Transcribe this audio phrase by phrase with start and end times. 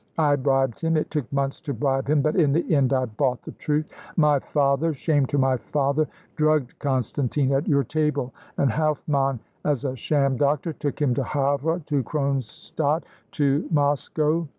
[0.17, 3.43] I bribed him; it took months to bribe him, but in the end I bought
[3.43, 3.85] the truth.
[4.17, 9.95] My father shame to my father drugged Constantine at your table, and Helfmann as a
[9.95, 13.03] sham doctor took him to Havre, to Kronstadt,
[13.33, 14.47] to Moscow.